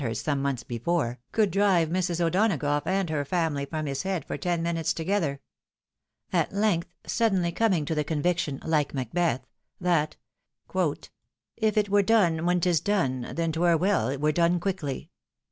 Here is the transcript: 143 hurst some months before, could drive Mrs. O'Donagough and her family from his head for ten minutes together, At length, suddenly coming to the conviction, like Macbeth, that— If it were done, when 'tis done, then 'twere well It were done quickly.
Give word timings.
143 0.01 0.17
hurst 0.17 0.25
some 0.25 0.41
months 0.41 0.63
before, 0.63 1.19
could 1.31 1.51
drive 1.51 1.89
Mrs. 1.89 2.19
O'Donagough 2.19 2.87
and 2.87 3.07
her 3.11 3.23
family 3.23 3.65
from 3.67 3.85
his 3.85 4.01
head 4.01 4.25
for 4.25 4.35
ten 4.35 4.63
minutes 4.63 4.93
together, 4.95 5.41
At 6.33 6.51
length, 6.51 6.87
suddenly 7.05 7.51
coming 7.51 7.85
to 7.85 7.93
the 7.93 8.03
conviction, 8.03 8.59
like 8.65 8.95
Macbeth, 8.95 9.45
that— 9.79 10.15
If 11.55 11.77
it 11.77 11.89
were 11.89 12.01
done, 12.01 12.47
when 12.47 12.59
'tis 12.61 12.79
done, 12.79 13.31
then 13.35 13.51
'twere 13.51 13.77
well 13.77 14.07
It 14.09 14.19
were 14.19 14.31
done 14.31 14.59
quickly. 14.59 15.11